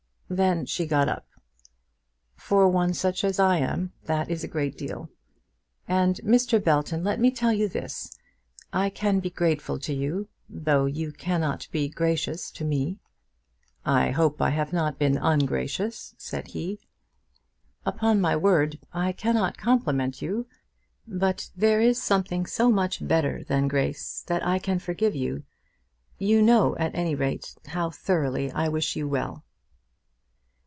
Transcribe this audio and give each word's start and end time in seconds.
Then 0.33 0.65
she 0.65 0.85
got 0.87 1.09
up. 1.09 1.27
"For 2.37 2.63
such 2.93 3.23
a 3.25 3.25
one 3.27 3.31
as 3.31 3.37
I 3.37 3.57
am, 3.57 3.91
that 4.05 4.31
is 4.31 4.45
a 4.45 4.47
great 4.47 4.77
deal. 4.77 5.09
And, 5.89 6.21
Mr. 6.23 6.63
Belton, 6.63 7.03
let 7.03 7.19
me 7.19 7.31
tell 7.31 7.51
you 7.51 7.67
this; 7.67 8.17
I 8.71 8.89
can 8.89 9.19
be 9.19 9.29
grateful 9.29 9.77
to 9.79 9.93
you, 9.93 10.29
though 10.47 10.85
you 10.85 11.11
cannot 11.11 11.67
be 11.73 11.89
gracious 11.89 12.49
to 12.51 12.63
me." 12.63 13.01
"I 13.85 14.11
hope 14.11 14.41
I 14.41 14.51
have 14.51 14.71
not 14.71 14.97
been 14.97 15.17
ungracious," 15.17 16.15
said 16.17 16.47
he. 16.47 16.79
"Upon 17.85 18.21
my 18.21 18.37
word, 18.37 18.79
I 18.93 19.11
cannot 19.11 19.57
compliment 19.57 20.21
you. 20.21 20.47
But 21.05 21.51
there 21.57 21.81
is 21.81 22.01
something 22.01 22.45
so 22.45 22.71
much 22.71 23.05
better 23.05 23.43
than 23.43 23.67
grace, 23.67 24.23
that 24.27 24.45
I 24.47 24.59
can 24.59 24.79
forgive 24.79 25.13
you. 25.13 25.43
You 26.17 26.41
know, 26.41 26.77
at 26.77 26.95
any 26.95 27.15
rate, 27.15 27.53
how 27.67 27.89
thoroughly 27.89 28.49
I 28.49 28.69
wish 28.69 28.95
you 28.95 29.09
well." 29.09 29.43